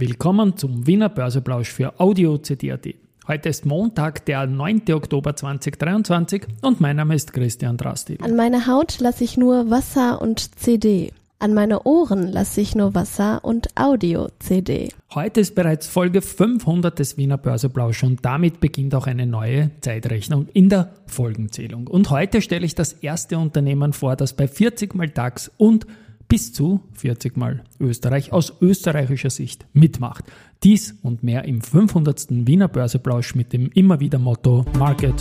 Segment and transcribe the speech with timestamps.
[0.00, 2.86] Willkommen zum Wiener Börseplausch für Audio CD.at.
[3.28, 4.80] Heute ist Montag, der 9.
[4.94, 8.16] Oktober 2023 und mein Name ist Christian Drasti.
[8.22, 11.12] An meine Haut lasse ich nur Wasser und CD.
[11.38, 14.88] An meine Ohren lasse ich nur Wasser und Audio-CD.
[15.14, 20.48] Heute ist bereits Folge 500 des Wiener Börseplausch und damit beginnt auch eine neue Zeitrechnung
[20.54, 21.88] in der Folgenzählung.
[21.88, 25.84] Und heute stelle ich das erste Unternehmen vor, das bei 40 mal DAX und
[26.30, 30.24] bis zu 40 mal Österreich aus österreichischer Sicht mitmacht.
[30.62, 32.28] Dies und mehr im 500.
[32.30, 35.14] Wiener Börseplausch mit dem immer wieder Motto Market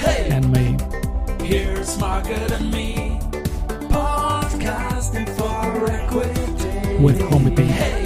[0.00, 0.76] hey, and Me.
[1.44, 3.04] Here's Market and Me.
[7.04, 8.03] with Homie B.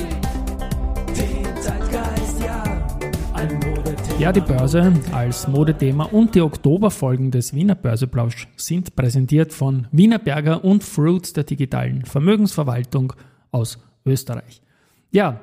[4.18, 10.18] Ja, die Börse als Modethema und die Oktoberfolgen des Wiener Börseplausch sind präsentiert von Wiener
[10.18, 13.12] Berger und Fruits der digitalen Vermögensverwaltung
[13.52, 14.60] aus Österreich.
[15.12, 15.42] Ja,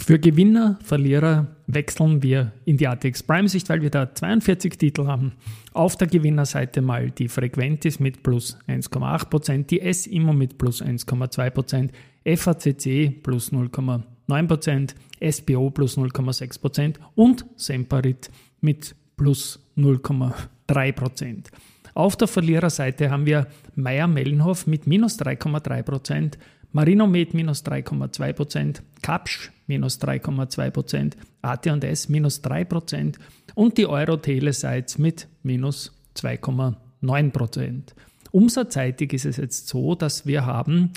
[0.00, 5.06] Für Gewinner, Verlierer wechseln wir in die ATX Prime Sicht, weil wir da 42 Titel
[5.06, 5.32] haben.
[5.72, 11.90] Auf der Gewinnerseite mal die Frequentis mit plus 1,8%, die S-Immo mit plus 1,2%,
[12.24, 14.94] FACC plus 0,9%,
[15.32, 18.30] SBO plus 0,6% und Semperit
[18.60, 21.46] mit plus 0,3%.
[21.98, 26.34] Auf der Verliererseite haben wir Meier-Mellenhof mit minus 3,3%,
[26.70, 33.16] Marinomed minus 3,2%, Kapsch minus 3,2%, AT&S minus 3%
[33.56, 37.82] und die Euro-Telesites mit minus 2,9%.
[38.30, 40.92] Umsatzseitig ist es jetzt so, dass wir haben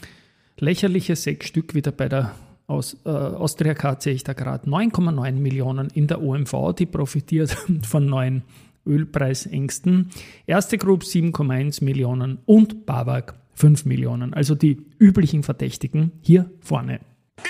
[0.60, 2.36] lächerliche sechs Stück wieder bei der
[2.68, 7.58] aus äh, Austria Card sehe ich da gerade 9,9 Millionen in der OMV, die profitiert
[7.82, 8.44] von neuen
[8.86, 10.10] Ölpreisängsten.
[10.46, 14.34] Erste Group 7,1 Millionen und BAWAG 5 Millionen.
[14.34, 17.00] Also die üblichen Verdächtigen hier vorne.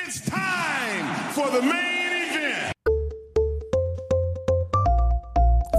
[0.05, 0.41] It's time
[1.31, 1.81] for the main
[2.29, 2.73] event.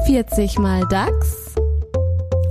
[0.07, 1.55] 40 mal DAX.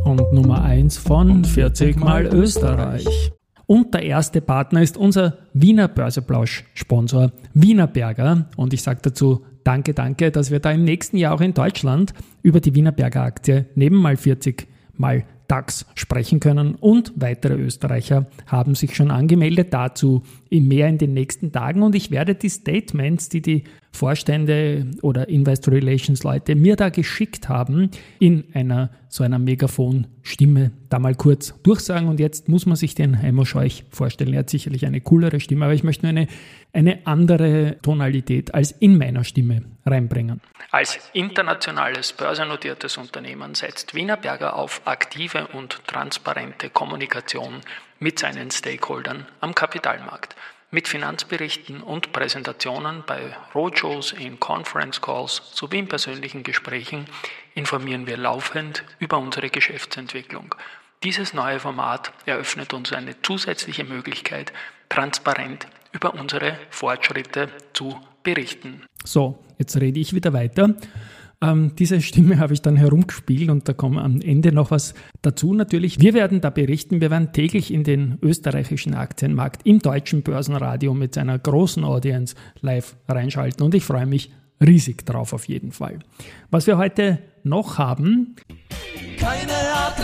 [0.03, 3.31] Und Nummer 1 von 40 mal Österreich.
[3.67, 8.49] Und der erste Partner ist unser Wiener Börseplausch-Sponsor Wienerberger.
[8.57, 12.13] Und ich sage dazu danke, danke, dass wir da im nächsten Jahr auch in Deutschland
[12.41, 16.75] über die Wienerberger Aktie neben mal 40 mal DAX sprechen können.
[16.75, 21.83] Und weitere Österreicher haben sich schon angemeldet dazu mehr in den nächsten Tagen.
[21.83, 27.49] Und ich werde die Statements, die die Vorstände oder Investor Relations Leute mir da geschickt
[27.49, 32.07] haben, in einer so einer Megafon-Stimme da mal kurz durchsagen.
[32.07, 34.33] Und jetzt muss man sich den Heimo Scheuch vorstellen.
[34.33, 36.27] Er hat sicherlich eine coolere Stimme, aber ich möchte nur eine,
[36.71, 40.39] eine andere Tonalität als in meiner Stimme reinbringen.
[40.71, 47.55] Als internationales börsennotiertes Unternehmen setzt Wienerberger auf aktive und transparente Kommunikation
[47.99, 50.35] mit seinen Stakeholdern am Kapitalmarkt
[50.71, 57.05] mit Finanzberichten und Präsentationen bei Roadshows, in Conference Calls sowie in persönlichen Gesprächen
[57.53, 60.55] informieren wir laufend über unsere Geschäftsentwicklung.
[61.03, 64.53] Dieses neue Format eröffnet uns eine zusätzliche Möglichkeit,
[64.87, 68.83] transparent über unsere Fortschritte zu berichten.
[69.03, 70.75] So, jetzt rede ich wieder weiter.
[71.43, 75.53] Ähm, diese Stimme habe ich dann herumgespielt und da kommt am Ende noch was dazu
[75.53, 75.99] natürlich.
[75.99, 81.15] Wir werden da berichten, wir werden täglich in den österreichischen Aktienmarkt im deutschen Börsenradio mit
[81.15, 84.31] seiner großen Audience live reinschalten und ich freue mich
[84.63, 85.99] riesig drauf auf jeden Fall.
[86.51, 88.35] Was wir heute noch haben.
[89.17, 90.03] Keine harte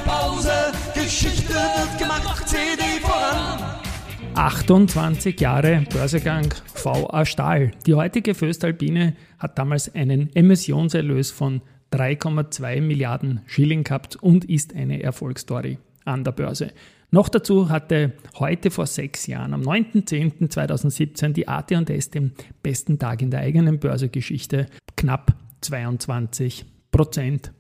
[4.38, 6.54] 28 Jahre Börsegang
[6.84, 7.72] VA Stahl.
[7.88, 15.02] Die heutige Föstalpine hat damals einen Emissionserlös von 3,2 Milliarden Schilling gehabt und ist eine
[15.02, 16.72] Erfolgsstory an der Börse.
[17.10, 23.32] Noch dazu hatte heute vor sechs Jahren, am 9.10.2017, die AT&S den besten Tag in
[23.32, 27.52] der eigenen Börsegeschichte, knapp 22 Prozent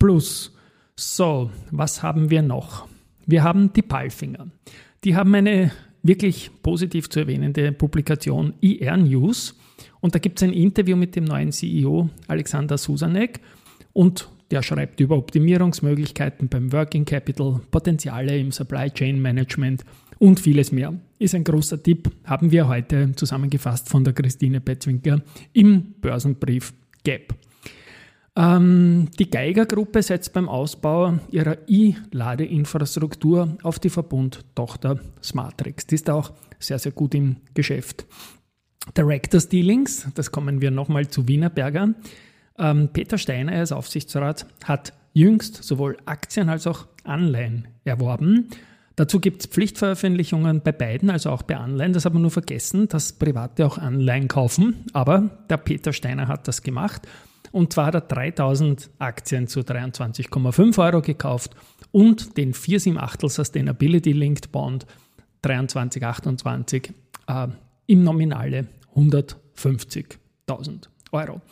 [0.00, 0.52] plus.
[0.96, 2.88] So, was haben wir noch?
[3.24, 4.48] Wir haben die Palfinger.
[5.04, 5.70] Die haben eine
[6.04, 9.58] wirklich positiv zu erwähnende Publikation IR News.
[10.00, 13.40] Und da gibt es ein Interview mit dem neuen CEO Alexander Susanek
[13.92, 19.84] und der schreibt über Optimierungsmöglichkeiten beim Working Capital, Potenziale im Supply Chain Management
[20.18, 20.94] und vieles mehr.
[21.18, 25.22] Ist ein großer Tipp, haben wir heute zusammengefasst von der Christine Betzwinker
[25.54, 27.34] im Börsenbrief Gap.
[28.36, 35.86] Ähm, die Geiger-Gruppe setzt beim Ausbau ihrer E-Ladeinfrastruktur auf die Verbundtochter Smartrex.
[35.86, 38.06] Die ist auch sehr, sehr gut im Geschäft.
[38.96, 41.94] Directors Dealings, das kommen wir nochmal zu Wienerberger.
[42.58, 48.48] Ähm, Peter Steiner als Aufsichtsrat hat jüngst sowohl Aktien als auch Anleihen erworben.
[48.96, 51.92] Dazu gibt es Pflichtveröffentlichungen bei beiden, also auch bei Anleihen.
[51.92, 54.84] Das hat man nur vergessen, dass Private auch Anleihen kaufen.
[54.92, 57.02] Aber der Peter Steiner hat das gemacht.
[57.54, 61.54] Und zwar hat er 3000 Aktien zu 23,5 Euro gekauft
[61.92, 64.86] und den 478 Sustainability Linked Bond
[65.42, 66.92] 2328
[67.28, 67.46] äh,
[67.86, 68.66] im Nominale
[68.96, 71.42] 150.000 Euro.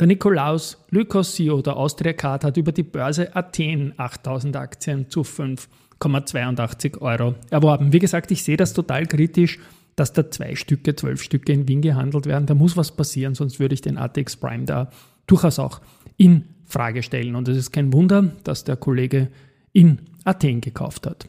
[0.00, 5.20] Der Nikolaus Lykos, CEO der Austria Card, hat über die Börse Athen 8000 Aktien zu
[5.20, 7.92] 5,82 Euro erworben.
[7.92, 9.58] Wie gesagt, ich sehe das total kritisch,
[9.96, 12.46] dass da zwei Stücke, zwölf Stücke in Wien gehandelt werden.
[12.46, 14.88] Da muss was passieren, sonst würde ich den ATX Prime da
[15.32, 15.80] durchaus auch
[16.16, 17.34] in Frage stellen.
[17.34, 19.28] Und es ist kein Wunder, dass der Kollege
[19.72, 21.26] in Athen gekauft hat.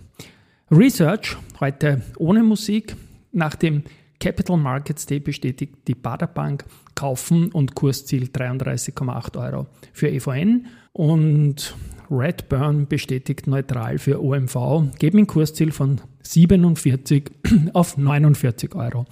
[0.70, 2.96] Research, heute ohne Musik,
[3.32, 3.84] nach dem
[4.20, 6.66] Capital Markets Day bestätigt die Baderbank
[6.96, 11.76] kaufen und Kursziel 33,8 Euro für EVN und
[12.10, 17.32] Redburn bestätigt neutral für OMV, geben ein Kursziel von 47
[17.74, 19.06] auf 49 Euro.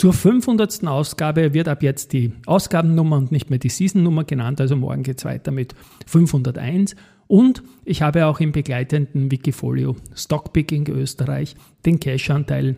[0.00, 0.86] Zur 500.
[0.86, 5.18] Ausgabe wird ab jetzt die Ausgabennummer und nicht mehr die Seasonnummer genannt, also morgen geht
[5.18, 5.74] es weiter mit
[6.06, 6.96] 501.
[7.26, 11.54] Und ich habe auch im begleitenden Wikifolio Stockpicking Österreich
[11.84, 12.76] den Cash-Anteil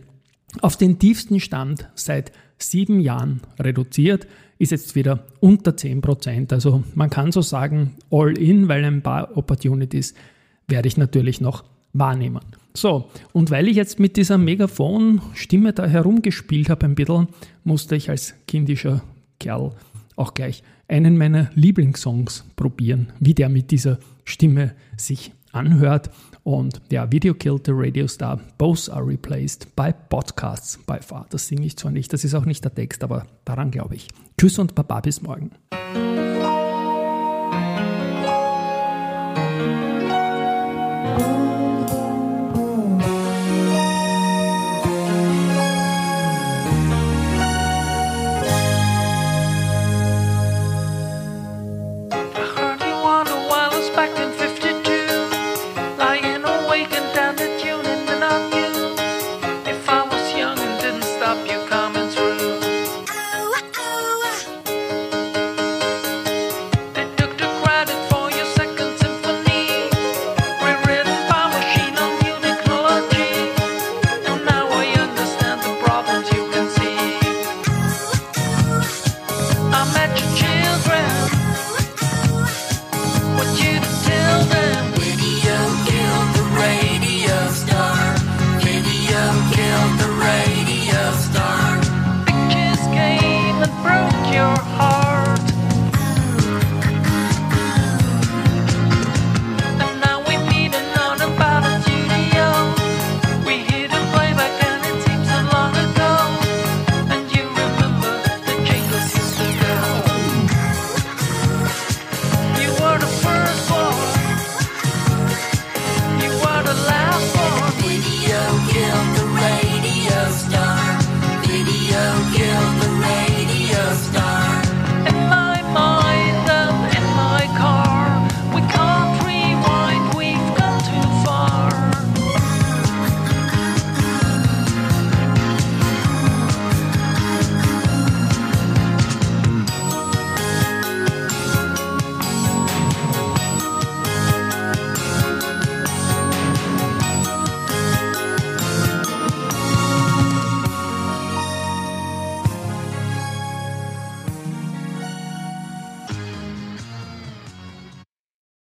[0.59, 4.27] auf den tiefsten Stand seit sieben Jahren reduziert,
[4.59, 6.51] ist jetzt wieder unter 10%.
[6.51, 10.13] Also man kann so sagen, all in, weil ein paar Opportunities
[10.67, 12.41] werde ich natürlich noch wahrnehmen.
[12.75, 17.27] So, und weil ich jetzt mit dieser Megafon-Stimme da herumgespielt habe ein bisschen,
[17.63, 19.03] musste ich als kindischer
[19.39, 19.73] Kerl
[20.15, 26.09] auch gleich einen meiner Lieblingssongs probieren, wie der mit dieser Stimme sich anhört.
[26.43, 31.25] Und ja, Video Killed the Radio Star, both are replaced by podcasts by far.
[31.29, 34.07] Das singe ich zwar nicht, das ist auch nicht der Text, aber daran glaube ich.
[34.37, 35.51] Tschüss und Baba bis morgen.